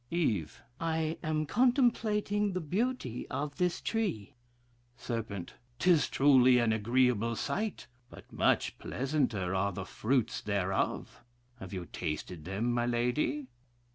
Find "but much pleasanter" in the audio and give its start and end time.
8.09-9.53